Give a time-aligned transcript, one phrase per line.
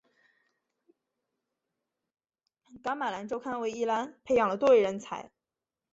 [2.81, 5.29] 噶玛兰周刊为宜兰培养了多位人才。